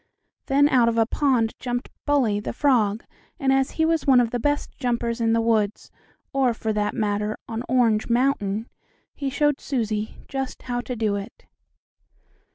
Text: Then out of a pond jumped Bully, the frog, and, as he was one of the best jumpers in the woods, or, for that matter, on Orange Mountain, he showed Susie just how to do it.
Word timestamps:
Then 0.47 0.67
out 0.67 0.89
of 0.89 0.97
a 0.97 1.05
pond 1.05 1.53
jumped 1.59 1.91
Bully, 2.07 2.39
the 2.39 2.53
frog, 2.53 3.03
and, 3.39 3.53
as 3.53 3.69
he 3.77 3.85
was 3.85 4.07
one 4.07 4.19
of 4.19 4.31
the 4.31 4.39
best 4.39 4.71
jumpers 4.79 5.21
in 5.21 5.33
the 5.33 5.41
woods, 5.41 5.91
or, 6.33 6.55
for 6.55 6.73
that 6.73 6.95
matter, 6.95 7.37
on 7.47 7.61
Orange 7.69 8.09
Mountain, 8.09 8.67
he 9.13 9.29
showed 9.29 9.61
Susie 9.61 10.17
just 10.27 10.63
how 10.63 10.81
to 10.81 10.95
do 10.95 11.17
it. 11.17 11.45